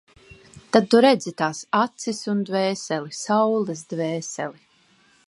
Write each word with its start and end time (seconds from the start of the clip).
Tad 0.77 0.87
tu 0.93 1.01
redzi 1.05 1.33
tās 1.41 1.59
acis 1.81 2.21
un 2.33 2.41
dvēseli, 2.49 3.15
Saules 3.21 3.85
Dvēseli. 3.93 4.63